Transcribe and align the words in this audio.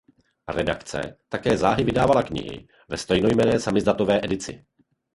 Redakce 0.53 1.01
také 1.29 1.57
záhy 1.57 1.83
vydávala 1.83 2.23
knihy 2.23 2.67
ve 2.89 2.97
stejnojmenné 2.97 3.59
samizdatové 3.59 4.19
edici. 4.23 4.65